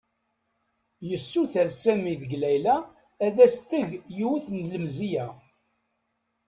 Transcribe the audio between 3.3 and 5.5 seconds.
as-d-teg yiwet n lemzeyya.